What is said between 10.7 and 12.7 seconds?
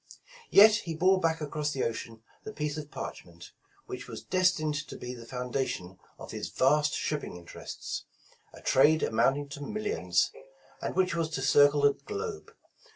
and which was to circle the globe.